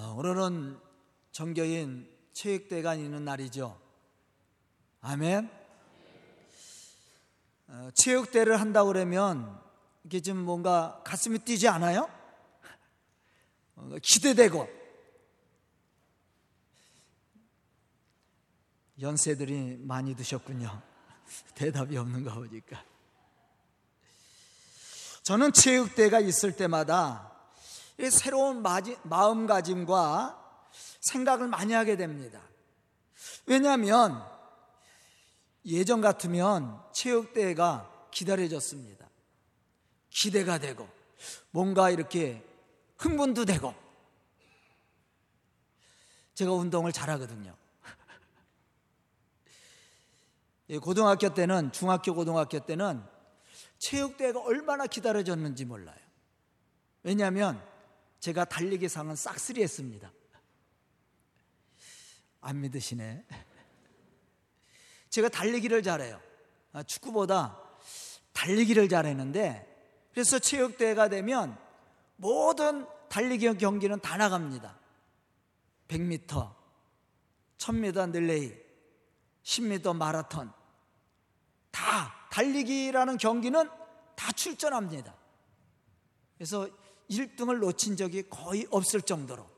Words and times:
어, 0.00 0.14
오늘은 0.16 0.78
정교인 1.32 2.08
체육대가 2.32 2.94
있는 2.94 3.24
날이죠. 3.24 3.76
아멘. 5.00 5.50
어, 7.66 7.90
체육대를 7.94 8.60
한다고 8.60 8.92
그러면 8.92 9.60
이게 10.04 10.20
좀 10.20 10.36
뭔가 10.38 11.02
가슴이 11.04 11.40
뛰지 11.40 11.66
않아요? 11.66 12.08
어, 13.74 13.96
기대되고 14.00 14.68
연세들이 19.00 19.78
많이 19.80 20.14
드셨군요. 20.14 20.80
대답이 21.56 21.96
없는가 21.96 22.34
보니까. 22.34 22.84
저는 25.24 25.52
체육대가 25.52 26.20
있을 26.20 26.54
때마다 26.54 27.37
새로운 28.10 28.62
마음가짐과 29.02 30.68
생각을 31.00 31.48
많이 31.48 31.72
하게 31.72 31.96
됩니다. 31.96 32.40
왜냐하면 33.46 34.24
예전 35.66 36.00
같으면 36.00 36.80
체육대회가 36.92 38.08
기다려졌습니다. 38.10 39.08
기대가 40.10 40.58
되고 40.58 40.88
뭔가 41.50 41.90
이렇게 41.90 42.44
흥분도 42.98 43.44
되고 43.44 43.74
제가 46.34 46.52
운동을 46.52 46.92
잘하거든요. 46.92 47.56
고등학교 50.80 51.34
때는 51.34 51.72
중학교 51.72 52.14
고등학교 52.14 52.60
때는 52.60 53.02
체육대회가 53.78 54.40
얼마나 54.40 54.86
기다려졌는지 54.86 55.64
몰라요. 55.64 55.98
왜냐하면 57.02 57.60
제가 58.20 58.44
달리기 58.44 58.88
상은 58.88 59.14
싹쓸이 59.14 59.62
했습니다. 59.62 60.12
안 62.40 62.60
믿으시네. 62.60 63.24
제가 65.10 65.28
달리기를 65.28 65.82
잘해요. 65.82 66.20
아, 66.72 66.82
축구보다 66.82 67.60
달리기를 68.32 68.88
잘했는데 68.88 69.66
그래서 70.12 70.38
체육대회가 70.38 71.08
되면 71.08 71.58
모든 72.16 72.86
달리기 73.08 73.56
경기는 73.58 73.98
다 74.00 74.16
나갑니다. 74.16 74.78
100m, 75.88 76.54
1000m 77.58 78.12
릴레이, 78.12 78.54
10m 79.42 79.96
마라톤 79.96 80.52
다 81.70 82.28
달리기라는 82.30 83.16
경기는 83.16 83.70
다 84.14 84.32
출전합니다. 84.32 85.14
그래서 86.36 86.68
1등을 87.10 87.58
놓친 87.58 87.96
적이 87.96 88.28
거의 88.28 88.66
없을 88.70 89.02
정도로 89.02 89.48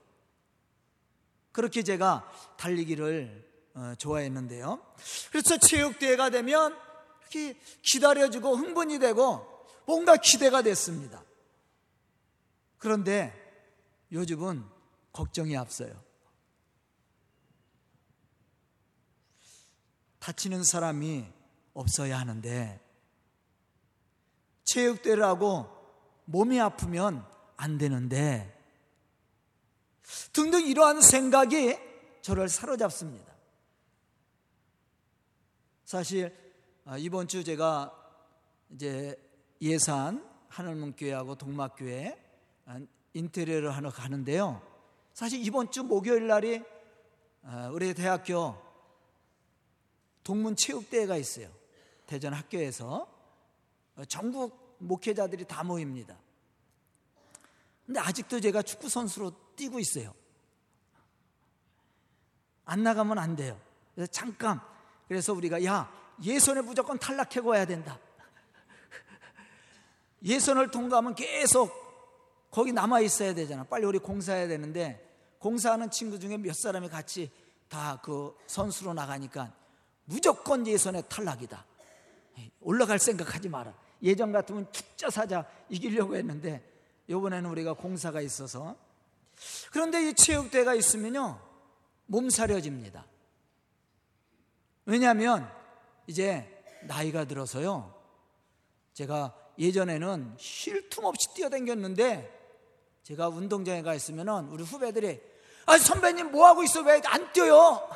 그렇게 1.53 1.83
제가 1.83 2.31
달리기를 2.57 3.51
어, 3.75 3.95
좋아했는데요. 3.99 4.85
그래서 5.31 5.57
체육대회가 5.59 6.31
되면 6.31 6.77
이렇게 7.21 7.59
기다려지고 7.83 8.57
흥분이 8.57 8.99
되고 8.99 9.67
뭔가 9.87 10.17
기대가 10.17 10.63
됐습니다. 10.63 11.23
그런데 12.79 13.35
요즘은 14.13 14.65
걱정이 15.13 15.57
앞서요. 15.57 15.93
다치는 20.19 20.65
사람이 20.65 21.27
없어야 21.75 22.19
하는데 22.19 22.81
체육대회를 24.65 25.25
하고 25.25 25.69
몸이 26.27 26.61
아프면 26.61 27.27
안 27.61 27.77
되는데 27.77 28.59
등등 30.33 30.67
이러한 30.67 31.03
생각이 31.03 31.77
저를 32.23 32.49
사로잡습니다. 32.49 33.31
사실 35.85 36.35
아, 36.87 36.97
이번 36.97 37.29
주 37.29 37.45
제가 37.45 37.95
이제 38.71 39.15
예산 39.61 40.27
하늘문교회하고 40.49 41.35
동막교회 41.35 42.19
아, 42.65 42.81
인테리어를 43.13 43.77
하러 43.77 43.91
가는데요. 43.91 44.67
사실 45.13 45.45
이번 45.45 45.71
주 45.71 45.85
목요일 45.85 46.29
날이 46.29 46.63
아, 47.43 47.69
우리 47.69 47.93
대학교 47.93 48.57
동문 50.23 50.57
체육대회가 50.57 51.19
있어요. 51.19 51.51
대전 52.07 52.33
학교에서 52.33 53.07
전국 54.09 54.77
목회자들이 54.79 55.45
다 55.45 55.63
모입니다. 55.63 56.17
근데 57.91 57.99
아직도 57.99 58.39
제가 58.39 58.63
축구 58.63 58.89
선수로 58.89 59.33
뛰고 59.57 59.81
있어요. 59.81 60.15
안 62.65 62.85
나가면 62.85 63.19
안 63.19 63.35
돼요. 63.35 63.61
그래서 63.97 64.13
잠깐 64.13 64.61
그래서 65.09 65.33
우리가 65.33 65.65
야 65.65 65.93
예선에 66.23 66.61
무조건 66.61 67.01
탈락하고 67.01 67.49
와야 67.49 67.65
된다. 67.65 67.99
예선을 70.23 70.71
통과하면 70.71 71.17
계속 71.17 71.73
거기 72.53 72.73
남아 72.73 73.01
있어야 73.01 73.35
되잖아. 73.35 73.65
빨리 73.65 73.87
우리 73.87 73.99
공사해야 73.99 74.47
되는데 74.47 75.05
공사하는 75.41 75.91
친구 75.91 76.21
중에 76.21 76.37
몇 76.37 76.55
사람이 76.55 76.91
같이 76.91 77.33
다 77.69 77.99
그 78.05 78.37
선수로 78.47 78.95
나가니까 78.95 79.53
무조건 80.05 80.65
예선에 80.65 81.03
탈락이다. 81.09 81.67
올라갈 82.61 83.01
생각하지 83.01 83.49
마라. 83.49 83.75
예전 84.05 84.31
같으면 84.31 84.71
축자 84.71 85.11
사자 85.11 85.45
이기려고 85.69 86.15
했는데 86.15 86.70
이번에는 87.11 87.51
우리가 87.51 87.73
공사가 87.73 88.21
있어서 88.21 88.77
그런데 89.73 90.09
이 90.09 90.15
체육대가 90.15 90.75
있으면요 90.75 91.41
몸사려집니다. 92.07 93.05
왜냐하면 94.87 95.51
이제 96.07 96.63
나이가 96.85 97.25
들어서요 97.25 97.95
제가 98.95 99.35
예전에는 99.59 100.37
쉴 100.39 100.89
틈 100.89 101.05
없이 101.05 101.33
뛰어댕겼는데 101.35 102.39
제가 103.03 103.29
운동장에 103.29 103.83
가 103.83 103.95
있으면은 103.95 104.49
우리 104.49 104.63
후배들이 104.63 105.21
아 105.67 105.79
선배님 105.79 106.31
뭐 106.31 106.47
하고 106.47 106.63
있어 106.63 106.81
왜 106.83 107.01
안 107.07 107.33
뛰어요? 107.33 107.89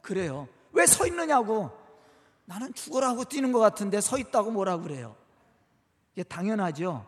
그래요. 0.00 0.48
왜 0.72 0.84
서 0.86 1.06
있느냐고. 1.06 1.70
나는 2.44 2.72
죽으라고 2.72 3.24
뛰는 3.24 3.52
것 3.52 3.58
같은데 3.58 4.00
서 4.00 4.16
있다고 4.16 4.50
뭐라 4.52 4.78
그래요. 4.78 5.16
이게 6.14 6.22
당연하죠. 6.22 7.04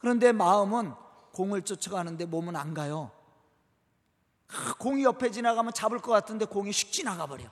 그런데 0.00 0.32
마음은 0.32 0.92
공을 1.32 1.62
쫓아가는데 1.62 2.24
몸은 2.24 2.56
안 2.56 2.74
가요. 2.74 3.12
공이 4.78 5.04
옆에 5.04 5.30
지나가면 5.30 5.72
잡을 5.74 6.00
것 6.00 6.10
같은데 6.10 6.46
공이 6.46 6.70
슉 6.70 6.90
지나가 6.90 7.26
버려. 7.26 7.48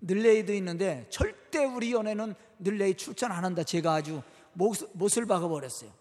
늘레이도 0.00 0.52
있는데 0.54 1.06
절대 1.10 1.64
우리 1.64 1.92
연애는 1.92 2.34
늘레이 2.58 2.96
출전 2.96 3.30
안 3.30 3.44
한다. 3.44 3.62
제가 3.62 3.94
아주 3.94 4.22
못, 4.54 5.18
을 5.18 5.26
박아 5.26 5.46
버렸어요. 5.46 5.92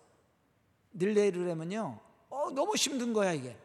늘레이를 0.94 1.50
하면요, 1.52 2.00
어, 2.30 2.50
너무 2.52 2.76
힘든 2.76 3.12
거야 3.12 3.34
이게. 3.34 3.58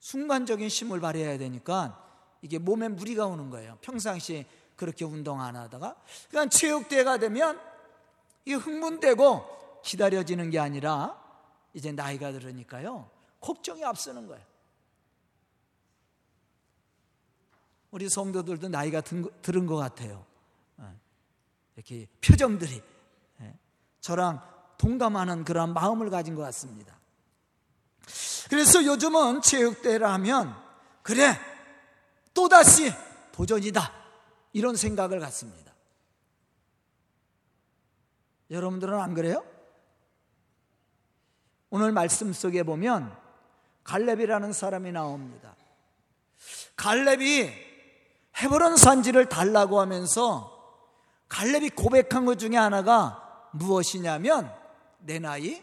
순간적인 0.00 0.68
힘을 0.68 1.00
발휘해야 1.00 1.38
되니까 1.38 2.04
이게 2.42 2.58
몸에 2.58 2.88
무리가 2.88 3.26
오는 3.26 3.48
거예요. 3.48 3.78
평상시에 3.80 4.44
그렇게 4.76 5.04
운동 5.04 5.40
안 5.40 5.56
하다가 5.56 5.96
그러니까 6.30 6.56
체육대회가 6.56 7.18
되면 7.18 7.60
이게 8.44 8.54
흥분되고 8.54 9.82
기다려지는 9.82 10.50
게 10.50 10.58
아니라 10.58 11.20
이제 11.72 11.92
나이가 11.92 12.32
들으니까요 12.32 13.10
걱정이 13.40 13.84
앞서는 13.84 14.26
거예요. 14.26 14.44
우리 17.90 18.08
성도들도 18.08 18.68
나이가 18.68 19.00
들은 19.00 19.66
것 19.66 19.76
같아요. 19.76 20.24
어, 20.78 20.98
이렇게 21.76 22.08
표정들이 22.20 22.82
예, 23.42 23.54
저랑 24.00 24.42
동감하는 24.78 25.44
그런 25.44 25.72
마음을 25.72 26.10
가진 26.10 26.34
것 26.34 26.42
같습니다. 26.42 26.98
그래서 28.48 28.84
요즘은 28.84 29.42
체육대회를 29.42 30.08
하면 30.08 30.54
그래 31.02 31.38
또다시 32.32 32.92
도전이다 33.32 34.03
이런 34.54 34.76
생각을 34.76 35.20
갖습니다. 35.20 35.74
여러분들은 38.50 38.98
안 38.98 39.12
그래요? 39.12 39.44
오늘 41.70 41.90
말씀 41.90 42.32
속에 42.32 42.62
보면 42.62 43.14
갈렙이라는 43.82 44.52
사람이 44.52 44.92
나옵니다. 44.92 45.56
갈렙이 46.76 47.50
헤브론 48.36 48.76
산지를 48.76 49.28
달라고 49.28 49.80
하면서 49.80 50.52
갈렙이 51.28 51.70
고백한 51.70 52.24
것 52.24 52.38
중에 52.38 52.56
하나가 52.56 53.50
무엇이냐면 53.52 54.54
내 55.00 55.18
나이 55.18 55.60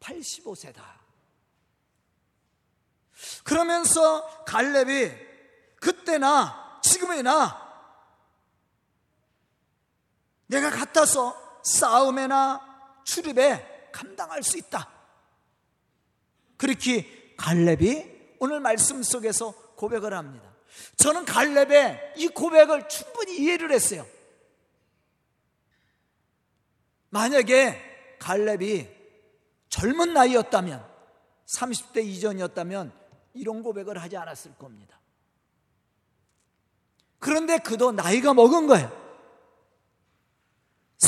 85세다. 0.00 0.82
그러면서 3.44 4.44
갈렙이 4.44 5.10
그때나 5.80 6.80
지금이나 6.82 7.69
내가 10.50 10.68
같아서 10.68 11.60
싸움에나 11.62 12.60
출입에 13.04 13.90
감당할 13.92 14.42
수 14.42 14.58
있다. 14.58 14.88
그렇게 16.56 17.34
갈렙이 17.36 18.36
오늘 18.40 18.58
말씀 18.58 19.02
속에서 19.02 19.52
고백을 19.76 20.12
합니다. 20.12 20.50
저는 20.96 21.24
갈렙의 21.24 22.14
이 22.16 22.28
고백을 22.28 22.88
충분히 22.88 23.38
이해를 23.38 23.70
했어요. 23.70 24.04
만약에 27.10 28.16
갈렙이 28.18 28.88
젊은 29.68 30.12
나이였다면 30.12 30.84
30대 31.46 32.04
이전이었다면 32.04 32.92
이런 33.34 33.62
고백을 33.62 34.02
하지 34.02 34.16
않았을 34.16 34.56
겁니다. 34.56 34.98
그런데 37.20 37.58
그도 37.58 37.92
나이가 37.92 38.34
먹은 38.34 38.66
거예요. 38.66 38.99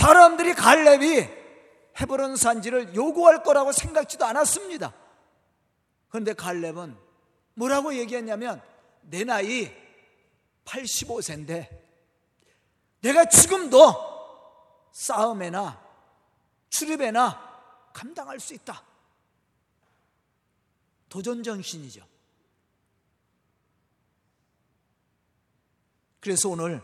사람들이 0.03 0.55
갈렙이 0.55 1.29
헤브론 2.01 2.35
산지를 2.35 2.93
요구할 2.97 3.45
거라고 3.45 3.71
생각지도 3.71 4.25
않았습니다. 4.25 4.93
그런데 6.09 6.33
갈렙은 6.33 6.99
뭐라고 7.55 7.95
얘기했냐면 7.95 8.61
내 9.03 9.23
나이 9.23 9.73
85세인데 10.65 11.69
내가 13.01 13.27
지금도 13.27 14.91
싸움에나 14.91 15.81
출입에나 16.71 17.91
감당할 17.93 18.41
수 18.41 18.55
있다. 18.55 18.83
도전 21.09 21.45
정신이죠. 21.45 22.05
그래서 26.19 26.49
오늘 26.49 26.83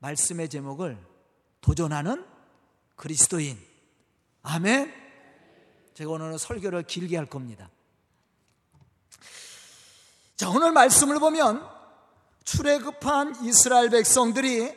말씀의 0.00 0.48
제목을 0.48 1.13
도전하는 1.64 2.22
그리스도인. 2.94 3.58
아멘. 4.42 4.92
제가 5.94 6.10
오늘 6.10 6.38
설교를 6.38 6.82
길게 6.82 7.16
할 7.16 7.24
겁니다. 7.24 7.70
자, 10.36 10.50
오늘 10.50 10.72
말씀을 10.72 11.18
보면 11.20 11.66
출애굽한 12.44 13.46
이스라엘 13.46 13.88
백성들이 13.88 14.74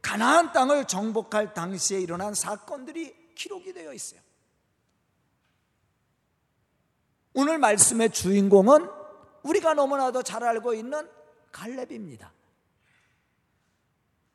가나안 0.00 0.52
땅을 0.52 0.86
정복할 0.86 1.52
당시에 1.52 2.00
일어난 2.00 2.32
사건들이 2.32 3.34
기록이 3.34 3.74
되어 3.74 3.92
있어요. 3.92 4.20
오늘 7.34 7.58
말씀의 7.58 8.12
주인공은 8.12 8.88
우리가 9.42 9.74
너무나도 9.74 10.22
잘 10.22 10.42
알고 10.42 10.72
있는 10.72 11.06
갈렙입니다. 11.52 12.32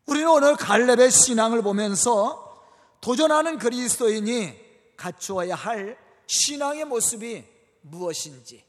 우리는 0.09 0.27
오늘 0.27 0.55
갈렙의 0.55 1.11
신앙을 1.11 1.61
보면서 1.61 2.67
도전하는 2.99 3.59
그리스도인이 3.59 4.59
갖추어야 4.97 5.53
할 5.53 5.99
신앙의 6.25 6.85
모습이 6.85 7.45
무엇인지 7.81 8.65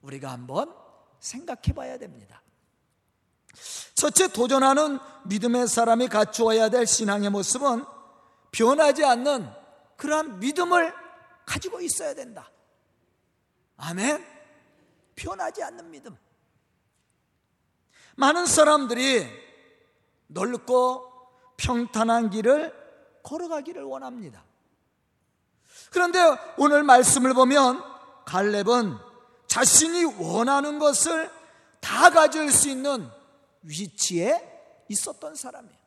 우리가 0.00 0.30
한번 0.30 0.74
생각해 1.20 1.74
봐야 1.74 1.98
됩니다. 1.98 2.42
첫째 3.92 4.28
도전하는 4.28 4.98
믿음의 5.26 5.68
사람이 5.68 6.08
갖추어야 6.08 6.70
될 6.70 6.86
신앙의 6.86 7.28
모습은 7.30 7.84
변하지 8.52 9.04
않는 9.04 9.46
그러한 9.98 10.40
믿음을 10.40 10.94
가지고 11.44 11.82
있어야 11.82 12.14
된다. 12.14 12.50
아멘. 13.76 14.24
변하지 15.16 15.62
않는 15.64 15.90
믿음. 15.90 16.16
많은 18.16 18.46
사람들이 18.46 19.47
넓고 20.28 21.06
평탄한 21.56 22.30
길을 22.30 22.72
걸어가기를 23.22 23.82
원합니다. 23.82 24.42
그런데 25.90 26.18
오늘 26.56 26.82
말씀을 26.82 27.34
보면 27.34 27.82
갈렙은 28.24 28.96
자신이 29.46 30.04
원하는 30.18 30.78
것을 30.78 31.30
다 31.80 32.10
가질 32.10 32.50
수 32.52 32.68
있는 32.68 33.08
위치에 33.62 34.84
있었던 34.88 35.34
사람이에요. 35.34 35.78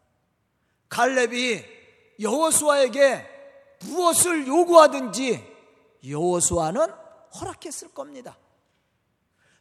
갈렙이 0.90 1.64
여호수아에게 2.20 3.28
무엇을 3.84 4.48
요구하든지 4.48 5.52
여호수아는 6.08 6.92
허락했을 7.40 7.94
겁니다. 7.94 8.38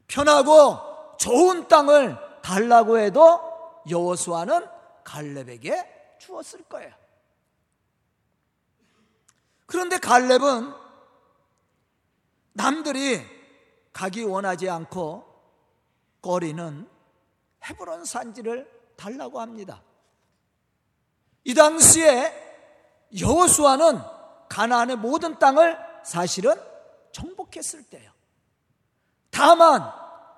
편하고 0.09 1.17
좋은 1.19 1.69
땅을 1.69 2.17
달라고 2.43 2.99
해도 2.99 3.50
여호수아는 3.89 4.67
갈렙에게 5.05 6.17
주었을 6.19 6.65
거예요. 6.65 6.93
그런데 9.67 9.99
갈렙은 9.99 10.75
남들이 12.53 13.25
가기 13.93 14.25
원하지 14.25 14.69
않고 14.69 15.25
꺼리는 16.21 16.89
헤브론 17.65 18.05
산지를 18.05 18.71
달라고 18.97 19.41
합니다. 19.41 19.83
이 21.45 21.55
당시에 21.55 22.49
여호수아는 23.19 24.01
가나안의 24.49 24.97
모든 24.97 25.39
땅을 25.39 25.79
사실은 26.05 26.55
정복했을 27.13 27.85
때요. 27.85 28.11
다만 29.31 29.83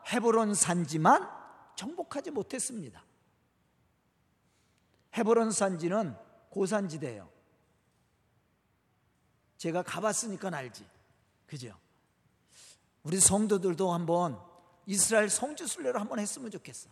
헤브론 0.08 0.54
산지만 0.54 1.28
정복하지 1.74 2.30
못했습니다. 2.30 3.02
헤브론 5.16 5.50
산지는 5.50 6.16
고산지대예요. 6.50 7.28
제가 9.58 9.82
가봤으니까 9.82 10.50
알지. 10.52 10.86
그죠? 11.46 11.78
우리 13.02 13.20
성도들도 13.20 13.92
한번 13.92 14.40
이스라엘 14.86 15.28
성지 15.28 15.66
순례를 15.66 16.00
한번 16.00 16.18
했으면 16.18 16.50
좋겠어. 16.50 16.90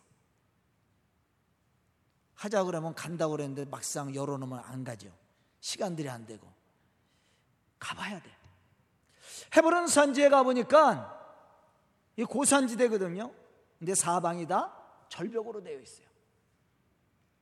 하자 2.35 2.65
그러면 2.65 2.95
간다고 2.95 3.33
그랬는데 3.33 3.67
막상 3.67 4.15
열어놓으면 4.15 4.61
안 4.61 4.85
가죠. 4.85 5.13
시간들이 5.61 6.09
안 6.09 6.25
되고. 6.27 6.51
가봐야 7.79 8.21
돼. 8.23 8.31
헤브론 9.57 9.89
산지에 9.89 10.29
가보니까 10.29 11.17
이 12.17 12.25
고산지대거든요. 12.25 13.33
근데 13.79 13.95
사방이 13.95 14.47
다 14.47 14.77
절벽으로 15.09 15.63
되어 15.63 15.81
있어요. 15.81 16.07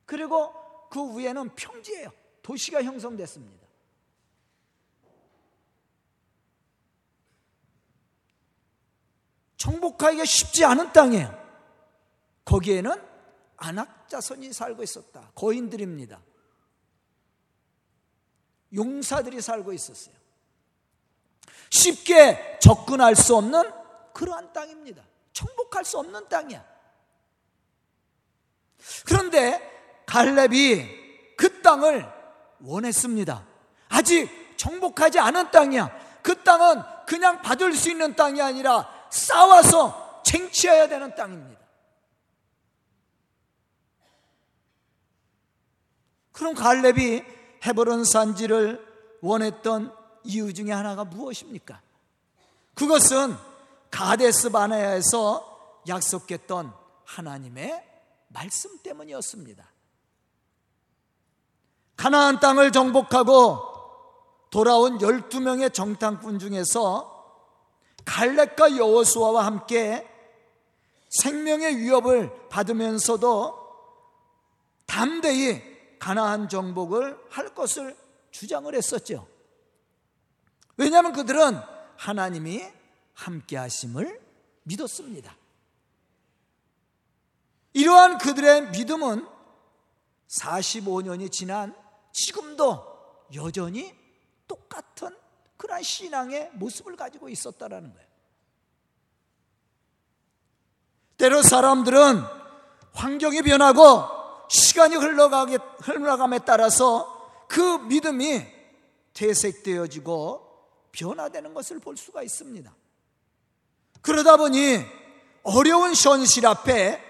그리고 0.05 0.53
그 0.89 1.17
위에는 1.17 1.55
평지예요. 1.55 2.11
도시가 2.41 2.83
형성됐습니다. 2.83 3.67
정복하기가 9.57 10.25
쉽지 10.25 10.65
않은 10.65 10.91
땅이에요. 10.93 11.37
거기에는 12.45 12.91
안악자손이 13.57 14.53
살고 14.53 14.83
있었다. 14.83 15.31
거인들입니다. 15.35 16.21
용사들이 18.73 19.41
살고 19.41 19.73
있었어요. 19.73 20.15
쉽게 21.69 22.57
접근할 22.61 23.15
수 23.15 23.35
없는 23.35 23.71
그러한 24.13 24.53
땅입니다. 24.53 25.03
정복할 25.33 25.85
수 25.85 25.99
없는 25.99 26.27
땅이야. 26.29 26.65
그런데 29.05 29.78
갈렙이 30.09 31.35
그 31.37 31.61
땅을 31.61 32.11
원했습니다. 32.61 33.45
아직 33.89 34.57
정복하지 34.57 35.19
않은 35.19 35.51
땅이야. 35.51 36.19
그 36.23 36.43
땅은 36.43 36.81
그냥 37.05 37.41
받을 37.43 37.73
수 37.73 37.91
있는 37.91 38.15
땅이 38.15 38.41
아니라 38.41 38.89
싸워서 39.11 40.23
쟁취해야 40.25 40.87
되는 40.87 41.13
땅입니다. 41.13 41.59
그럼 46.31 46.55
갈렙이 46.55 47.23
헤브론 47.65 48.03
산지를 48.03 48.83
원했던 49.21 49.95
이유 50.23 50.53
중에 50.53 50.71
하나가 50.71 51.03
무엇입니까? 51.03 51.81
그것은 52.73 53.35
가데스 53.91 54.49
바네아에서 54.49 55.83
약속했던 55.87 56.73
하나님의 57.05 57.83
말씀 58.29 58.81
때문이었습니다. 58.81 59.78
가나안 61.99 62.39
땅을 62.39 62.71
정복하고 62.71 63.59
돌아온 64.51 64.99
12명의 64.99 65.73
정탐꾼 65.73 66.39
중에서 66.39 67.43
갈렙과 68.05 68.77
여호수아와 68.77 69.45
함께 69.45 70.09
생명의 71.09 71.75
위협을 71.75 72.47
받으면서도 72.47 73.59
담대히 74.85 75.61
가나안 75.99 76.47
정복을 76.47 77.19
할 77.29 77.53
것을 77.53 77.97
주장을 78.31 78.73
했었죠. 78.73 79.27
왜냐하면 80.77 81.11
그들은 81.11 81.59
하나님이 81.97 82.63
함께 83.13 83.57
하심을 83.57 84.21
믿었습니다. 84.63 85.35
이러한 87.73 88.19
그들의 88.19 88.69
믿음은 88.69 89.27
45년이 90.29 91.29
지난 91.29 91.75
지금도 92.19 92.83
여전히 93.35 93.95
똑같은 94.47 95.15
그러한 95.57 95.83
신앙의 95.83 96.51
모습을 96.53 96.95
가지고 96.95 97.29
있었다라는 97.29 97.93
거예요. 97.93 98.09
때로 101.17 101.41
사람들은 101.41 102.23
환경이 102.93 103.41
변하고 103.41 104.03
시간이 104.49 104.95
흘러가게, 104.95 105.57
흘러감에 105.81 106.39
따라서 106.39 107.45
그 107.47 107.61
믿음이 107.61 108.45
퇴색되어지고 109.13 110.47
변화되는 110.91 111.53
것을 111.53 111.79
볼 111.79 111.97
수가 111.97 112.23
있습니다. 112.23 112.73
그러다 114.01 114.37
보니 114.37 114.83
어려운 115.43 115.93
현실 115.93 116.47
앞에 116.47 117.03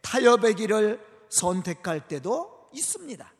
타협의 0.00 0.54
길을 0.54 1.26
선택할 1.28 2.08
때도 2.08 2.68
있습니다. 2.72 3.32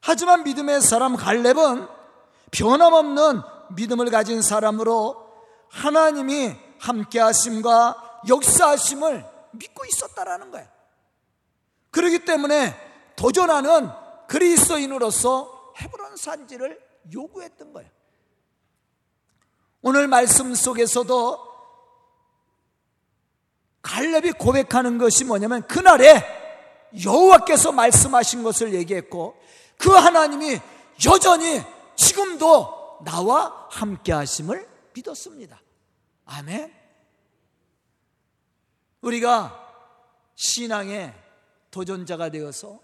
하지만 0.00 0.44
믿음의 0.44 0.80
사람 0.80 1.16
갈렙은 1.16 1.86
변함없는 2.50 3.42
믿음을 3.76 4.10
가진 4.10 4.42
사람으로 4.42 5.30
하나님이 5.68 6.56
함께 6.78 7.20
하심과 7.20 8.22
역사하심을 8.28 9.24
믿고 9.52 9.84
있었다라는 9.84 10.50
거예요. 10.50 10.66
그렇기 11.90 12.24
때문에 12.24 12.74
도전하는 13.16 13.90
그리스도인으로서 14.28 15.72
헤브론 15.78 16.16
산지를 16.16 16.80
요구했던 17.12 17.72
거예요. 17.72 17.90
오늘 19.82 20.08
말씀 20.08 20.54
속에서도 20.54 21.50
갈렙이 23.82 24.32
고백하는 24.32 24.98
것이 24.98 25.24
뭐냐면 25.24 25.66
그날에 25.66 26.22
여호와께서 27.04 27.72
말씀하신 27.72 28.42
것을 28.42 28.74
얘기했고 28.74 29.36
그 29.80 29.90
하나님이 29.90 30.60
여전히 31.06 31.62
지금도 31.96 33.00
나와 33.04 33.66
함께 33.70 34.12
하심을 34.12 34.68
믿었습니다. 34.92 35.60
아멘. 36.26 36.72
우리가 39.00 39.56
신앙의 40.36 41.14
도전자가 41.70 42.28
되어서 42.28 42.80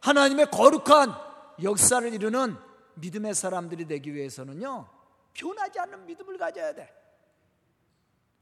하나님의 0.00 0.50
거룩한 0.50 1.14
역사를 1.62 2.12
이루는 2.12 2.56
믿음의 2.94 3.34
사람들이 3.34 3.86
되기 3.86 4.14
위해서는요, 4.14 4.88
변하지 5.34 5.78
않는 5.80 6.06
믿음을 6.06 6.38
가져야 6.38 6.74
돼. 6.74 6.92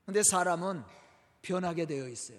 근데 0.07 0.23
사람은 0.23 0.85
변하게 1.43 1.87
되어 1.87 2.09
있어요. 2.09 2.39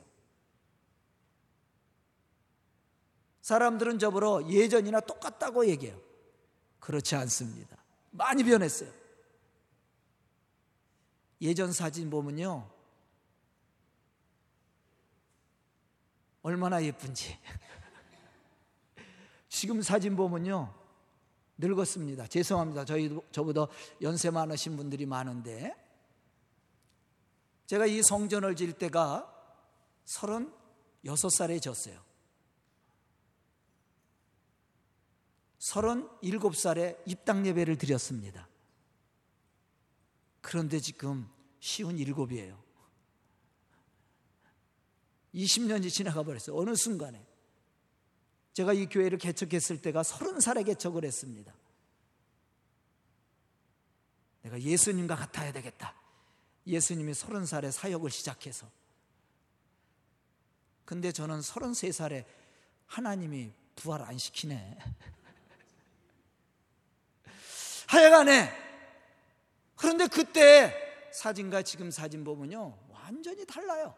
사람들은 3.45 3.99
저보러 3.99 4.49
예전이나 4.49 5.01
똑같다고 5.01 5.67
얘기해요. 5.67 6.01
그렇지 6.79 7.15
않습니다. 7.15 7.77
많이 8.09 8.43
변했어요. 8.43 8.91
예전 11.41 11.71
사진 11.71 12.09
보면요. 12.09 12.67
얼마나 16.41 16.83
예쁜지. 16.83 17.37
지금 19.47 19.83
사진 19.83 20.15
보면요. 20.15 20.73
늙었습니다. 21.59 22.25
죄송합니다. 22.25 22.83
저희, 22.85 23.15
저보다 23.31 23.67
연세 24.01 24.31
많으신 24.31 24.75
분들이 24.75 25.05
많은데. 25.05 25.75
제가 27.67 27.85
이 27.85 28.01
성전을 28.01 28.55
질 28.55 28.73
때가 28.73 29.31
36살에 30.05 31.61
졌어요. 31.61 32.04
37살에 35.65 37.01
입당 37.07 37.45
예배를 37.45 37.77
드렸습니다. 37.77 38.47
그런데 40.41 40.79
지금 40.79 41.27
쉬운 41.59 41.97
일곱이에요. 41.97 42.63
20년이 45.33 45.91
지나가 45.91 46.23
버렸어요. 46.23 46.55
어느 46.55 46.75
순간에. 46.75 47.25
제가 48.53 48.73
이 48.73 48.85
교회를 48.85 49.17
개척했을 49.17 49.81
때가 49.81 50.03
30살에 50.03 50.65
개척을 50.65 51.03
했습니다. 51.03 51.53
내가 54.43 54.61
예수님과 54.61 55.15
같아야 55.15 55.51
되겠다. 55.51 55.95
예수님이 56.67 57.11
30살에 57.13 57.71
사역을 57.71 58.11
시작해서. 58.11 58.69
근데 60.85 61.11
저는 61.11 61.39
33살에 61.39 62.25
하나님이 62.85 63.51
부활 63.75 64.03
안 64.03 64.17
시키네. 64.17 64.77
하여간에 67.95 68.49
그런데 69.75 70.07
그때 70.07 70.73
사진과 71.11 71.63
지금 71.63 71.91
사진 71.91 72.23
보면요 72.23 72.77
완전히 72.89 73.45
달라요. 73.45 73.95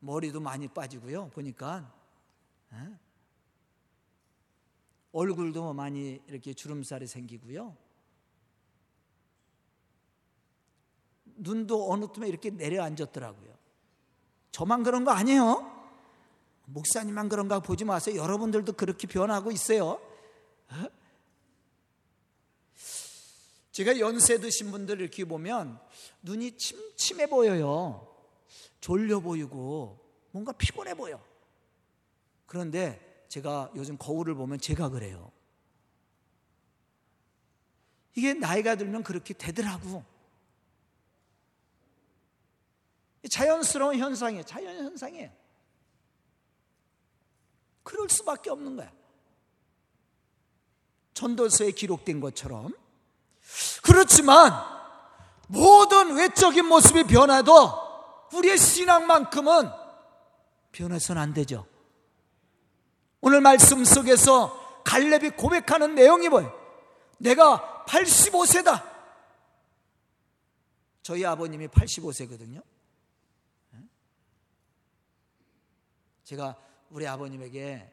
머리도 0.00 0.40
많이 0.40 0.68
빠지고요 0.68 1.30
보니까 1.30 1.92
에? 2.72 2.76
얼굴도 5.12 5.72
많이 5.72 6.20
이렇게 6.26 6.54
주름살이 6.54 7.06
생기고요. 7.06 7.76
눈도 11.24 11.90
어느 11.90 12.06
틈에 12.12 12.28
이렇게 12.28 12.50
내려앉았더라고요. 12.50 13.58
저만 14.52 14.82
그런 14.82 15.04
거 15.04 15.10
아니에요? 15.10 15.78
목사님만 16.66 17.28
그런가 17.28 17.60
보지 17.60 17.84
마세요. 17.84 18.16
여러분들도 18.16 18.74
그렇게 18.74 19.06
변하고 19.06 19.50
있어요. 19.50 20.00
제가 23.80 23.98
연세 23.98 24.38
드신 24.38 24.70
분들 24.72 25.00
이렇게 25.00 25.24
보면 25.24 25.80
눈이 26.20 26.58
침침해 26.58 27.26
보여요. 27.26 28.14
졸려 28.78 29.20
보이고 29.20 29.98
뭔가 30.32 30.52
피곤해 30.52 30.92
보여. 30.92 31.18
그런데 32.44 33.24
제가 33.28 33.72
요즘 33.76 33.96
거울을 33.96 34.34
보면 34.34 34.58
제가 34.60 34.90
그래요. 34.90 35.32
이게 38.14 38.34
나이가 38.34 38.74
들면 38.74 39.02
그렇게 39.02 39.32
되더라고. 39.32 40.04
자연스러운 43.30 43.96
현상이에요. 43.96 44.42
자연 44.42 44.76
현상이에요. 44.76 45.32
그럴 47.82 48.10
수밖에 48.10 48.50
없는 48.50 48.76
거야. 48.76 48.92
전도서에 51.14 51.70
기록된 51.70 52.20
것처럼 52.20 52.79
그렇지만 53.82 54.52
모든 55.48 56.14
외적인 56.16 56.66
모습이 56.66 57.04
변해도 57.04 57.52
우리의 58.32 58.56
신앙만큼은 58.56 59.70
변해서는 60.72 61.20
안 61.20 61.34
되죠. 61.34 61.66
오늘 63.20 63.40
말씀 63.40 63.84
속에서 63.84 64.82
갈렙이 64.84 65.30
고백하는 65.30 65.94
내용이 65.94 66.28
뭐예요? 66.28 66.58
내가 67.18 67.84
85세다. 67.86 68.88
저희 71.02 71.24
아버님이 71.24 71.68
85세거든요. 71.68 72.62
제가 76.24 76.56
우리 76.90 77.06
아버님에게 77.08 77.92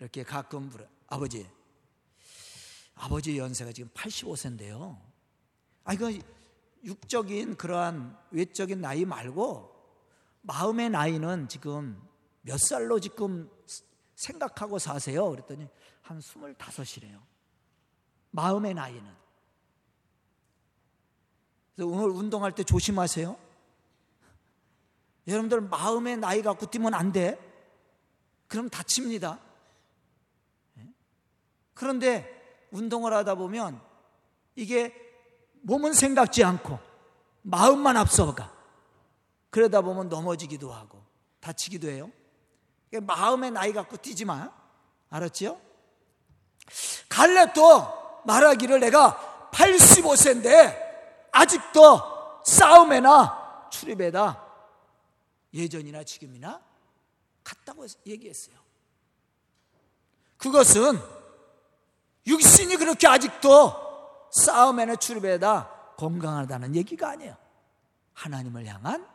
이렇게 0.00 0.24
가끔 0.24 0.68
물어 0.68 0.84
아버지, 1.06 1.48
아버지 2.96 3.38
연세가 3.38 3.72
지금 3.72 3.90
85세인데요. 3.90 4.98
아, 5.84 5.92
이거 5.92 6.10
육적인 6.82 7.56
그러한 7.56 8.18
외적인 8.30 8.80
나이 8.80 9.04
말고 9.04 9.74
마음의 10.42 10.90
나이는 10.90 11.48
지금 11.48 12.02
몇 12.42 12.58
살로 12.58 12.98
지금 13.00 13.50
생각하고 14.14 14.78
사세요? 14.78 15.28
그랬더니 15.30 15.68
한 16.00 16.20
25이래요. 16.20 17.20
마음의 18.30 18.74
나이는. 18.74 19.14
그래서 21.74 21.90
오늘 21.90 22.10
운동할 22.10 22.54
때 22.54 22.64
조심하세요. 22.64 23.36
여러분들 25.26 25.60
마음의 25.60 26.18
나이 26.18 26.40
갖고 26.40 26.66
뛰면 26.66 26.94
안 26.94 27.12
돼. 27.12 27.38
그럼 28.46 28.70
다칩니다. 28.70 29.40
예? 30.78 30.88
그런데 31.74 32.35
운동을 32.76 33.14
하다 33.14 33.36
보면 33.36 33.80
이게 34.54 34.94
몸은 35.62 35.94
생각지 35.94 36.44
않고 36.44 36.78
마음만 37.42 37.96
앞서가. 37.96 38.52
그러다 39.50 39.80
보면 39.80 40.08
넘어지기도 40.10 40.72
하고 40.72 41.02
다치기도 41.40 41.88
해요. 41.88 42.10
마음의 42.92 43.52
나이 43.52 43.72
갖고 43.72 43.96
뛰지 43.96 44.26
마. 44.26 44.52
알았지요? 45.08 45.58
갈렙도 47.08 48.22
말하기를 48.26 48.80
내가 48.80 49.48
85세인데 49.52 50.76
아직도 51.32 52.42
싸움에나 52.44 53.68
출입에다 53.70 54.44
예전이나 55.54 56.04
지금이나 56.04 56.60
같다고 57.42 57.86
얘기했어요. 58.06 58.56
그것은 60.36 61.15
육신이 62.26 62.76
그렇게 62.76 63.06
아직도 63.06 64.28
싸움에는 64.32 64.98
출입에다 64.98 65.94
건강하다는 65.96 66.74
얘기가 66.74 67.10
아니에요. 67.10 67.36
하나님을 68.14 68.66
향한 68.66 69.06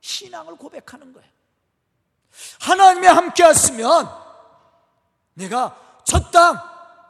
신앙을 0.00 0.56
고백하는 0.56 1.12
거예요. 1.12 1.28
하나님이 2.60 3.06
함께 3.06 3.42
하시면 3.42 4.08
내가 5.34 6.02
첫땅 6.04 6.58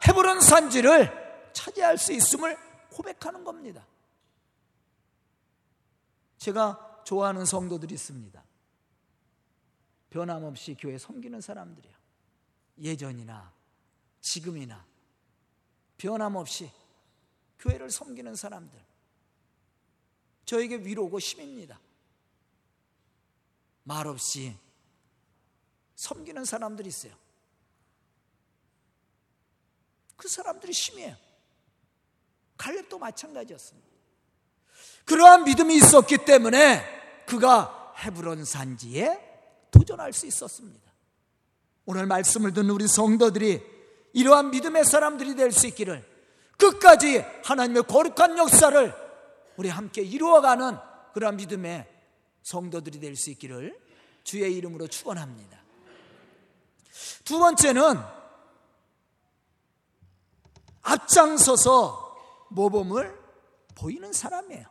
헤브론 0.07 0.41
산지를 0.41 1.51
차지할 1.53 1.97
수 1.97 2.13
있음을 2.13 2.57
고백하는 2.91 3.43
겁니다. 3.43 3.85
제가 6.37 7.01
좋아하는 7.03 7.45
성도들이 7.45 7.93
있습니다. 7.93 8.43
변함없이 10.09 10.75
교회 10.79 10.97
섬기는 10.97 11.39
사람들이요. 11.39 11.93
예전이나 12.79 13.51
지금이나 14.21 14.83
변함없이 16.01 16.71
교회를 17.59 17.91
섬기는 17.91 18.33
사람들. 18.35 18.79
저에게 20.45 20.77
위로고 20.77 21.19
힘입니다. 21.19 21.79
말없이 23.83 24.57
섬기는 25.95 26.43
사람들이 26.43 26.89
있어요. 26.89 27.13
그 30.17 30.27
사람들이 30.27 30.71
힘이에요. 30.71 31.15
갈렙도 32.57 32.97
마찬가지였습니다. 32.97 33.87
그러한 35.05 35.43
믿음이 35.43 35.75
있었기 35.75 36.25
때문에 36.25 36.83
그가 37.27 37.93
헤브론 37.99 38.43
산지에 38.43 39.67
도전할 39.69 40.13
수 40.13 40.25
있었습니다. 40.25 40.91
오늘 41.85 42.07
말씀을 42.07 42.53
듣는 42.53 42.71
우리 42.71 42.87
성도들이 42.87 43.70
이러한 44.13 44.51
믿음의 44.51 44.85
사람들이 44.85 45.35
될 45.35 45.51
수 45.51 45.67
있기를 45.67 46.05
끝까지 46.57 47.19
하나님의 47.43 47.83
거룩한 47.83 48.37
역사를 48.37 48.93
우리 49.57 49.69
함께 49.69 50.01
이루어가는 50.01 50.77
그러한 51.13 51.37
믿음의 51.37 51.87
성도들이 52.43 52.99
될 52.99 53.15
수 53.15 53.29
있기를 53.31 53.79
주의 54.23 54.53
이름으로 54.55 54.87
축원합니다. 54.87 55.59
두 57.23 57.39
번째는 57.39 57.99
앞장서서 60.81 62.47
모범을 62.49 63.19
보이는 63.75 64.11
사람이에요. 64.11 64.65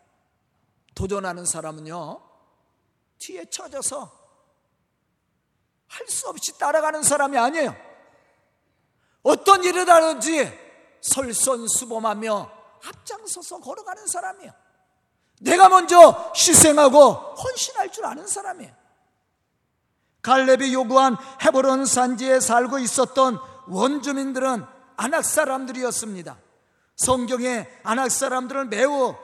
도전하는 0.95 1.45
사람은요, 1.47 2.21
뒤에 3.19 3.45
쳐져서 3.47 4.21
할 5.89 6.07
수 6.09 6.29
없이 6.29 6.57
따라가는 6.59 7.03
사람이 7.03 7.37
아니에요. 7.37 7.90
어떤 9.23 9.65
일을 9.65 9.89
하든지 9.89 10.59
설선수범하며 11.01 12.51
앞장서서 12.87 13.59
걸어가는 13.61 14.07
사람이에요. 14.07 14.53
내가 15.41 15.69
먼저 15.69 16.33
희생하고 16.37 17.13
헌신할 17.13 17.91
줄 17.93 18.05
아는 18.05 18.27
사람이에요. 18.27 18.73
갈렙이 20.23 20.75
요구한 20.75 21.17
헤브론 21.43 21.87
산지에 21.87 22.41
살고 22.41 22.79
있었던 22.79 23.39
원주민들은 23.69 24.65
안악 24.97 25.25
사람들이었습니다. 25.25 26.39
성경에 26.97 27.67
안악 27.83 28.11
사람들은 28.11 28.69
매우 28.69 29.17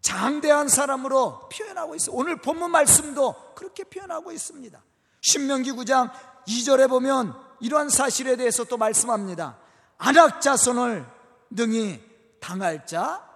장대한 0.00 0.68
사람으로 0.68 1.50
표현하고 1.50 1.94
있어요. 1.94 2.16
오늘 2.16 2.36
본문 2.36 2.70
말씀도 2.70 3.54
그렇게 3.54 3.84
표현하고 3.84 4.32
있습니다. 4.32 4.82
신명기 5.20 5.72
9장 5.72 6.10
2절에 6.48 6.88
보면 6.88 7.49
이러한 7.60 7.88
사실에 7.88 8.36
대해서 8.36 8.64
또 8.64 8.76
말씀합니다. 8.76 9.58
안악 9.98 10.40
자손을 10.40 11.06
능히 11.50 12.02
당할 12.40 12.86
자 12.86 13.28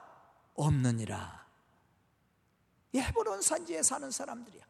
없느니라. 0.55 1.45
헤브론 2.95 3.43
산지에 3.43 3.83
사는 3.83 4.11
사람들이야. 4.11 4.63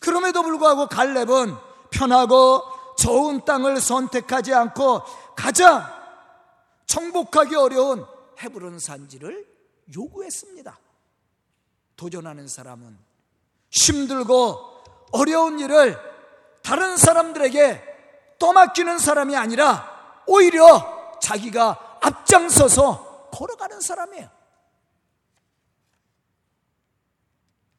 그럼에도 0.00 0.42
불구하고 0.42 0.88
갈렙은 0.88 1.54
편하고 1.90 2.62
좋은 2.96 3.44
땅을 3.44 3.80
선택하지 3.80 4.54
않고 4.54 5.02
가장 5.36 5.84
정복하기 6.86 7.54
어려운 7.54 8.06
헤브론 8.40 8.78
산지를 8.78 9.46
요구했습니다. 9.94 10.78
도전하는 11.96 12.48
사람은 12.48 12.98
힘들고 13.70 14.58
어려운 15.12 15.60
일을 15.60 15.98
다른 16.62 16.96
사람들에게 16.96 17.85
떠맡기는 18.38 18.98
사람이 18.98 19.36
아니라 19.36 20.22
오히려 20.26 21.18
자기가 21.20 21.98
앞장서서 22.00 23.28
걸어가는 23.32 23.80
사람이에요. 23.80 24.28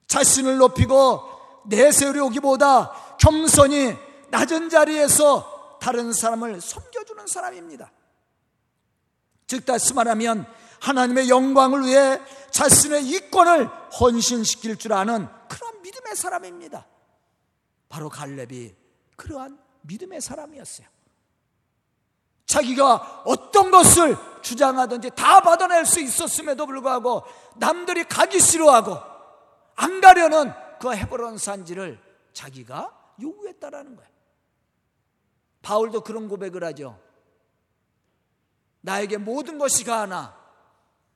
자신을 0.08 0.58
높이고 0.58 1.22
내세우려기보다 1.66 3.18
겸손히 3.18 3.96
낮은 4.30 4.70
자리에서 4.70 5.78
다른 5.82 6.14
사람을 6.14 6.60
섬겨주는 6.62 7.28
사람입니다. 7.28 7.92
즉 9.48 9.66
다시 9.66 9.94
말하면 9.94 10.46
하나님의 10.82 11.30
영광을 11.30 11.86
위해 11.86 12.20
자신의 12.52 13.08
이권을 13.08 13.68
헌신시킬 14.00 14.78
줄 14.78 14.94
아는 14.94 15.28
그런 15.48 15.82
믿음의 15.82 16.16
사람입니다. 16.16 16.86
바로 17.90 18.10
갈렙이 18.10 18.76
그러한 19.16 19.58
믿음의 19.82 20.22
사람이었어요. 20.22 20.88
자기가 22.46 23.24
어떤 23.26 23.72
것을 23.72 24.16
주장하든지 24.42 25.12
다 25.16 25.42
받아낼 25.42 25.86
수 25.86 26.00
있었음에도 26.00 26.66
불구하고 26.66 27.24
남들이 27.58 28.06
가기 28.06 28.40
싫어하고 28.40 28.98
안 29.76 30.02
가려는 30.02 30.54
그 30.80 30.94
헤브론 30.94 31.38
산지를 31.38 32.02
자기가 32.34 33.16
요구했다라는 33.22 33.96
거예요. 33.96 34.12
바울도 35.62 36.02
그런 36.02 36.30
고백을 36.30 36.64
하죠. 36.64 37.00
나에게 38.82 39.18
모든 39.18 39.58
것이 39.58 39.84
가하나 39.84 40.38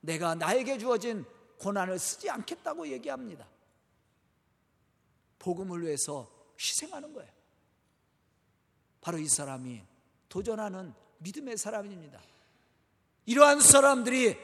내가 0.01 0.35
나에게 0.35 0.77
주어진 0.77 1.25
고난을 1.59 1.99
쓰지 1.99 2.29
않겠다고 2.29 2.87
얘기합니다. 2.89 3.47
복음을 5.39 5.81
위해서 5.83 6.29
희생하는 6.59 7.13
거예요. 7.13 7.31
바로 9.01 9.17
이 9.17 9.27
사람이 9.27 9.83
도전하는 10.29 10.93
믿음의 11.17 11.57
사람입니다. 11.57 12.19
이러한 13.25 13.59
사람들이 13.59 14.37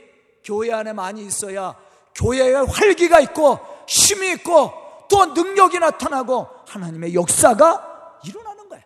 교회 0.43 0.71
안에 0.71 0.93
많이 0.93 1.25
있어야 1.25 1.75
교회에 2.15 2.53
활기가 2.53 3.19
있고 3.21 3.59
힘이 3.87 4.33
있고 4.33 4.71
또 5.09 5.25
능력이 5.27 5.79
나타나고 5.79 6.47
하나님의 6.67 7.13
역사가 7.13 8.19
일어나는 8.25 8.67
거예요. 8.69 8.83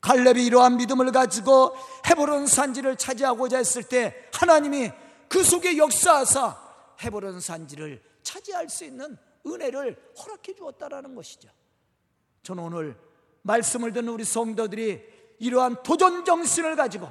갈렙이 0.00 0.44
이러한 0.46 0.78
믿음을 0.78 1.12
가지고 1.12 1.74
헤브론 2.06 2.46
산지를 2.46 2.96
차지하고자 2.96 3.58
했을 3.58 3.82
때 3.84 4.28
하나님이 4.32 4.90
그 5.28 5.44
속에 5.44 5.76
역사하사 5.76 6.56
헤브론 7.02 7.40
산지를 7.40 8.02
차지할 8.22 8.68
수 8.68 8.84
있는 8.84 9.16
은혜를 9.46 10.12
허락해 10.18 10.54
주었다라는 10.54 11.14
것이죠. 11.14 11.48
저는 12.42 12.64
오늘 12.64 13.11
말씀을 13.42 13.92
듣는 13.92 14.12
우리 14.12 14.24
성도들이 14.24 15.02
이러한 15.38 15.82
도전 15.82 16.24
정신을 16.24 16.76
가지고 16.76 17.10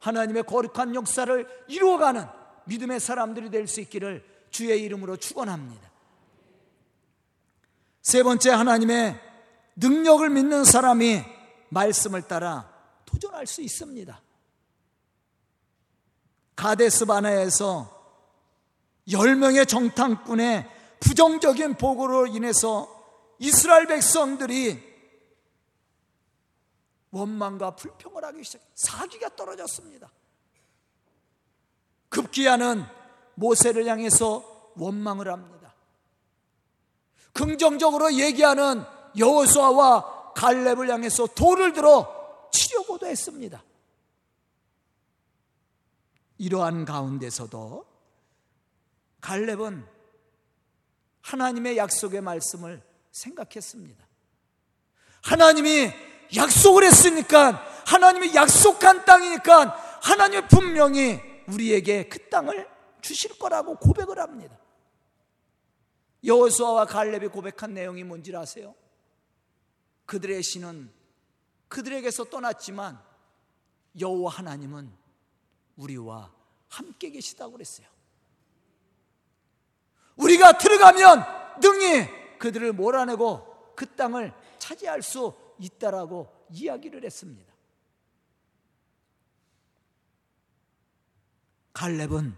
하나님의 0.00 0.44
거룩한 0.44 0.94
역사를 0.94 1.64
이루어가는 1.68 2.26
믿음의 2.66 3.00
사람들이 3.00 3.50
될 3.50 3.66
수 3.66 3.80
있기를 3.80 4.24
주의 4.50 4.82
이름으로 4.82 5.16
축원합니다. 5.16 5.88
세 8.02 8.22
번째 8.22 8.50
하나님의 8.50 9.20
능력을 9.76 10.28
믿는 10.30 10.64
사람이 10.64 11.22
말씀을 11.68 12.22
따라 12.22 12.72
도전할 13.04 13.46
수 13.46 13.62
있습니다. 13.62 14.20
가데스 16.56 17.04
바나에서 17.04 17.96
10명의 19.06 19.68
정탐꾼의 19.68 20.68
부정적인 21.00 21.74
보고로 21.74 22.26
인해서 22.26 22.88
이스라엘 23.38 23.86
백성들이 23.86 24.87
원망과 27.10 27.76
불평을 27.76 28.24
하기 28.24 28.44
시작, 28.44 28.62
사기가 28.74 29.34
떨어졌습니다. 29.34 30.10
급기야는 32.08 32.84
모세를 33.34 33.86
향해서 33.86 34.72
원망을 34.76 35.28
합니다. 35.28 35.74
긍정적으로 37.32 38.12
얘기하는 38.14 38.84
여호수아와 39.16 40.32
갈렙을 40.34 40.90
향해서 40.90 41.26
돌을 41.28 41.72
들어 41.72 42.48
치려고도 42.52 43.06
했습니다. 43.06 43.62
이러한 46.38 46.84
가운데서도 46.84 47.86
갈렙은 49.20 49.86
하나님의 51.22 51.76
약속의 51.76 52.20
말씀을 52.20 52.82
생각했습니다. 53.10 54.06
하나님이 55.22 55.92
약속을 56.34 56.84
했으니까 56.84 57.64
하나님이 57.86 58.34
약속한 58.34 59.04
땅이니까 59.04 60.00
하나님 60.02 60.46
분명히 60.46 61.20
우리에게 61.48 62.08
그 62.08 62.28
땅을 62.28 62.68
주실 63.00 63.38
거라고 63.38 63.76
고백을 63.76 64.18
합니다. 64.18 64.58
여호수아와 66.24 66.84
갈렙이 66.84 67.28
고백한 67.28 67.74
내용이 67.74 68.04
뭔지 68.04 68.34
아세요? 68.36 68.74
그들의 70.06 70.42
신은 70.42 70.92
그들에게서 71.68 72.24
떠났지만 72.24 73.00
여호와 73.98 74.32
하나님은 74.32 74.92
우리와 75.76 76.32
함께 76.68 77.10
계시다고 77.10 77.52
그랬어요. 77.52 77.86
우리가 80.16 80.58
들어가면 80.58 81.24
능히 81.60 82.38
그들을 82.38 82.72
몰아내고 82.72 83.74
그 83.76 83.86
땅을 83.94 84.32
차지할 84.58 85.02
수 85.02 85.34
있다라고 85.58 86.32
이야기를 86.50 87.04
했습니다. 87.04 87.52
갈렙은 91.72 92.36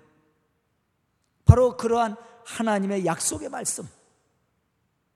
바로 1.44 1.76
그러한 1.76 2.16
하나님의 2.44 3.06
약속의 3.06 3.48
말씀 3.48 3.88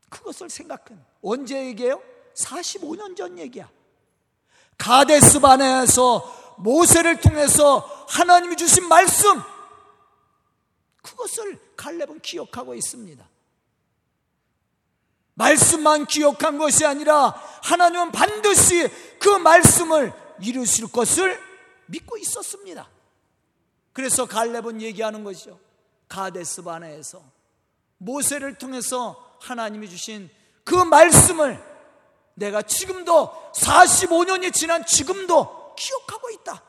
그것을 0.09 0.49
생각한 0.49 1.05
언제 1.23 1.67
얘기해요? 1.67 2.03
45년 2.35 3.17
전 3.17 3.39
얘기야. 3.39 3.71
가데스 4.79 5.41
반에서 5.41 6.55
모세를 6.59 7.21
통해서 7.21 7.79
하나님이 8.09 8.57
주신 8.57 8.89
말씀 8.89 9.41
그것을 11.03 11.61
갈렙은 11.77 12.21
기억하고 12.21 12.75
있습니다. 12.75 13.29
말씀만 15.35 16.07
기억한 16.07 16.59
것이 16.59 16.87
아니라 16.87 17.35
하나님은 17.63 18.13
반드시 18.13 18.89
그 19.19 19.29
말씀을 19.29 20.13
이루실 20.41 20.91
것을 20.91 21.41
믿고 21.87 22.17
있었습니다. 22.19 22.89
그래서 23.93 24.27
갈렙은 24.27 24.83
얘기하는 24.83 25.25
것이죠. 25.25 25.59
가데스 26.09 26.63
바네에서 26.63 27.23
모세를 27.99 28.59
통해서 28.59 29.37
하나님이 29.41 29.89
주신 29.89 30.31
그 30.65 30.75
말씀을 30.75 31.63
내가 32.35 32.63
지금도 32.63 33.53
45년이 33.55 34.53
지난 34.53 34.85
지금도 34.85 35.75
기억하고 35.77 36.31
있다. 36.31 36.63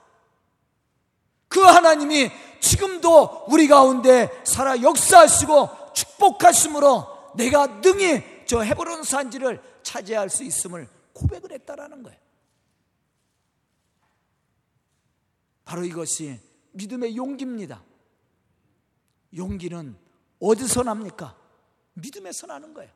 그 1.47 1.61
하나님이 1.61 2.31
지금도 2.59 3.45
우리 3.47 3.67
가운데 3.67 4.29
살아 4.43 4.81
역사하시고 4.81 5.93
축복하심으로 5.93 7.33
내가 7.35 7.67
능히 7.67 8.34
저 8.45 8.61
헤브론 8.61 9.03
산지를 9.03 9.61
차지할 9.83 10.29
수 10.29 10.43
있음을 10.43 10.87
고백을 11.13 11.51
했다라는 11.51 12.03
거예요. 12.03 12.19
바로 15.63 15.83
이것이 15.83 16.39
믿음의 16.71 17.17
용기입니다. 17.17 17.83
용기는 19.35 19.97
어디서 20.39 20.83
납니까? 20.83 21.35
믿음에서 21.93 22.47
나는 22.47 22.73
거예요. 22.73 22.91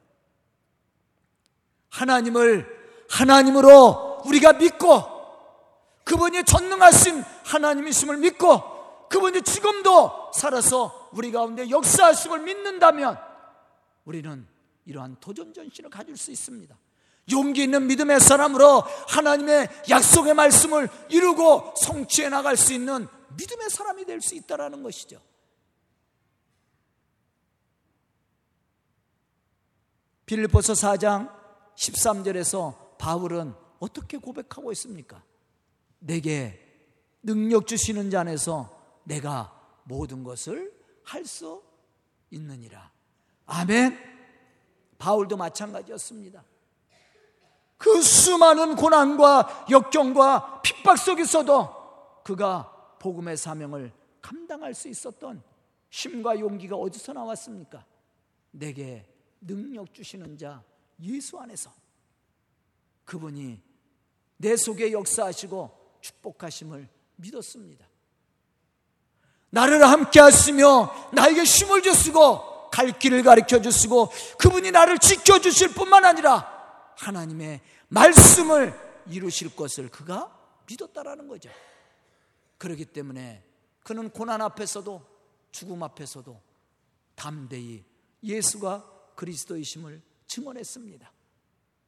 하나님을 1.90 3.06
하나님으로 3.10 4.22
우리가 4.26 4.54
믿고 4.54 5.20
그분이 6.04 6.44
전능하신 6.44 7.24
하나님이심을 7.46 8.18
믿고 8.18 9.08
그분이 9.10 9.42
지금도 9.42 10.32
살아서 10.34 11.10
우리 11.14 11.32
가운데 11.32 11.70
역사하심을 11.70 12.42
믿는다면 12.42 13.20
우리는 14.06 14.48
이러한 14.90 15.18
도전 15.20 15.54
전신을 15.54 15.92
가질 15.92 16.18
수 16.18 16.32
있습니다. 16.32 16.76
용기 17.32 17.64
있는 17.64 17.86
믿음의 17.86 18.20
사람으로 18.20 18.82
하나님의 19.08 19.70
약속의 19.88 20.34
말씀을 20.34 20.90
이루고 21.10 21.76
성취해 21.78 22.30
나갈 22.30 22.58
수 22.58 22.74
있는 22.74 23.08
믿음의 23.38 23.70
사람이 23.70 24.06
될 24.06 24.20
수 24.20 24.34
있다라는 24.34 24.82
것이죠. 24.82 25.22
빌립보서 30.26 30.74
4장 30.74 31.32
13절에서 31.78 32.98
바울은 32.98 33.54
어떻게 33.80 34.18
고백하고 34.18 34.72
있습니까? 34.72 35.24
내게 36.00 36.60
능력 37.22 37.68
주시는 37.68 38.10
자 38.10 38.22
안에서 38.22 39.02
내가 39.04 39.56
모든 39.84 40.24
것을 40.24 40.74
할 41.04 41.26
수 41.26 41.64
있느니라. 42.32 42.92
아멘. 43.46 44.19
바울도 45.00 45.38
마찬가지였습니다. 45.38 46.44
그 47.78 48.02
수많은 48.02 48.76
고난과 48.76 49.68
역경과 49.72 50.62
핍박 50.62 50.98
속에서도 50.98 52.22
그가 52.24 52.98
복음의 53.00 53.38
사명을 53.38 53.92
감당할 54.22 54.76
수 54.76 54.90
있었던 54.90 55.42
힘과 55.90 56.40
용기가 56.40 56.76
어디서 56.76 57.14
나왔습니까? 57.14 57.84
내게 58.52 59.08
능력 59.42 59.94
주시는 59.94 60.38
자 60.38 60.62
예수 61.02 61.40
안에서 61.40 61.72
그분이 63.06 63.64
내 64.38 64.56
속에 64.58 64.92
역사하시고 64.92 65.98
축복하심을 66.02 66.90
믿었습니다. 67.16 67.88
나를 69.52 69.84
함께 69.88 70.20
하시며 70.20 70.94
나에게 71.14 71.44
힘을 71.44 71.82
주시고 71.82 72.59
갈 72.72 72.98
길을 72.98 73.24
가르쳐 73.24 73.62
주시고 73.62 74.12
그분이 74.38 74.72
나를 74.72 75.00
지켜 75.00 75.40
주실 75.40 75.74
뿐만 75.74 76.06
아니라 76.06 76.94
하나님의 76.98 77.62
말씀을 77.90 78.74
이루실 79.08 79.56
것을 79.56 79.90
그가 79.90 80.36
믿었다라는 80.68 81.28
거죠. 81.28 81.50
그렇기 82.58 82.86
때문에 82.86 83.44
그는 83.84 84.10
고난 84.10 84.42
앞에서도 84.42 85.06
죽음 85.52 85.82
앞에서도 85.82 86.42
담대히 87.16 87.84
예수가 88.24 89.14
그리스도이심을 89.16 90.02
증언했습니다. 90.28 91.12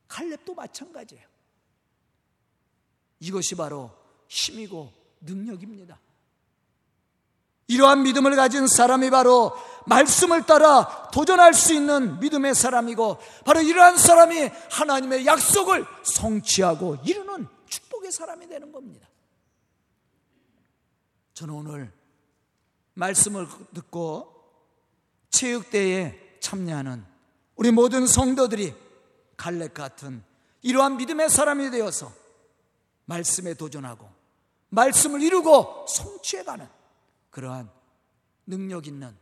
갈렙도 0.07 0.53
마찬가지예요. 0.53 1.25
이것이 3.19 3.55
바로 3.55 3.91
힘이고 4.27 4.91
능력입니다. 5.21 5.99
이러한 7.71 8.03
믿음을 8.03 8.35
가진 8.35 8.67
사람이 8.67 9.09
바로 9.11 9.53
말씀을 9.85 10.45
따라 10.45 11.09
도전할 11.13 11.53
수 11.53 11.73
있는 11.73 12.19
믿음의 12.19 12.53
사람이고 12.53 13.17
바로 13.45 13.61
이러한 13.61 13.97
사람이 13.97 14.51
하나님의 14.69 15.25
약속을 15.25 15.85
성취하고 16.03 16.97
이루는 17.05 17.47
축복의 17.67 18.11
사람이 18.11 18.47
되는 18.47 18.73
겁니다. 18.73 19.07
저는 21.33 21.53
오늘 21.53 21.93
말씀을 22.93 23.47
듣고 23.73 24.35
체육대회에 25.29 26.39
참여하는 26.41 27.05
우리 27.55 27.71
모든 27.71 28.05
성도들이 28.05 28.75
갈렙 29.37 29.73
같은 29.73 30.23
이러한 30.61 30.97
믿음의 30.97 31.29
사람이 31.29 31.71
되어서 31.71 32.11
말씀에 33.05 33.53
도전하고 33.53 34.09
말씀을 34.69 35.21
이루고 35.21 35.85
성취해 35.87 36.43
가는 36.43 36.67
그러한 37.31 37.69
능력 38.45 38.87
있는 38.87 39.15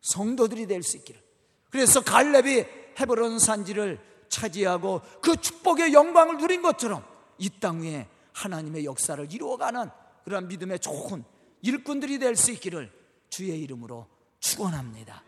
성도들이 0.00 0.66
될 0.66 0.82
수 0.82 0.96
있기를. 0.98 1.22
그래서 1.70 2.02
갈렙이 2.02 2.64
헤브론 2.98 3.38
산지를 3.38 4.00
차지하고 4.28 5.02
그 5.22 5.36
축복의 5.36 5.92
영광을 5.92 6.38
누린 6.38 6.62
것처럼 6.62 7.04
이 7.38 7.50
땅 7.60 7.82
위에 7.82 8.08
하나님의 8.32 8.84
역사를 8.84 9.32
이루어가는 9.32 9.90
그러한 10.24 10.48
믿음의 10.48 10.80
좋은 10.80 11.24
일꾼들이 11.62 12.18
될 12.18 12.36
수 12.36 12.50
있기를 12.52 12.92
주의 13.30 13.60
이름으로 13.60 14.06
축원합니다. 14.40 15.22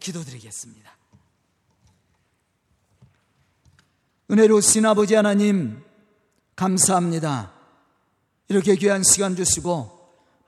기도드리겠습니다. 0.00 0.96
은혜로우신 4.30 4.84
아버지 4.86 5.14
하나님 5.14 5.82
감사합니다. 6.56 7.52
이렇게 8.48 8.74
귀한 8.76 9.02
시간 9.02 9.36
주시고 9.36 9.97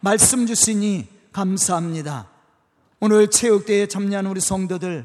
말씀 0.00 0.46
주시니 0.46 1.06
감사합니다. 1.32 2.26
오늘 3.00 3.28
체육대회에 3.28 3.86
참여하는 3.86 4.30
우리 4.30 4.40
성도들 4.40 5.04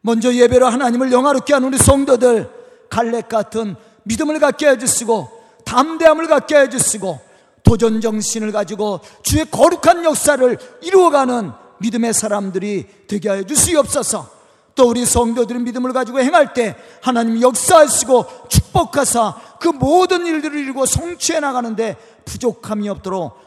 먼저 0.00 0.32
예배로 0.32 0.66
하나님을 0.66 1.10
영화롭게 1.10 1.52
하는 1.52 1.68
우리 1.68 1.78
성도들 1.78 2.48
갈렙 2.88 3.28
같은 3.28 3.74
믿음을 4.04 4.38
갖게 4.38 4.68
해주시고 4.68 5.28
담대함을 5.64 6.28
갖게 6.28 6.56
해주시고 6.58 7.20
도전 7.64 8.00
정신을 8.00 8.52
가지고 8.52 9.00
주의 9.24 9.44
거룩한 9.50 10.04
역사를 10.04 10.58
이루어가는 10.82 11.50
믿음의 11.78 12.14
사람들이 12.14 12.86
되게 13.08 13.28
하여 13.28 13.42
주시옵소서. 13.42 14.30
또 14.76 14.88
우리 14.88 15.04
성도들은 15.04 15.64
믿음을 15.64 15.92
가지고 15.92 16.20
행할 16.20 16.54
때 16.54 16.76
하나님 17.02 17.40
역사하시고 17.42 18.48
축복하사 18.48 19.34
그 19.58 19.68
모든 19.68 20.24
일들을 20.26 20.56
이루고 20.56 20.86
성취해 20.86 21.40
나가는데 21.40 21.96
부족함이 22.24 22.88
없도록 22.90 23.46